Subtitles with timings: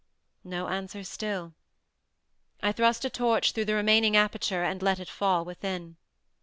[0.43, 1.53] No answer still.
[2.59, 5.95] I thrust a torch through the remaining aperture and let it fall within.